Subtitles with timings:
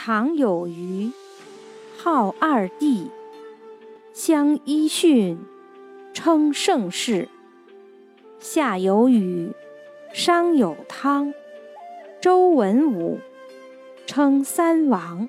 [0.00, 1.10] 唐有虞
[1.96, 3.10] 号二帝
[4.12, 5.36] 相揖逊。
[6.14, 7.28] 称盛世。
[8.38, 9.52] 夏有禹
[10.12, 11.34] 商有汤。
[12.20, 13.18] 周文武。
[14.06, 15.28] 称三王。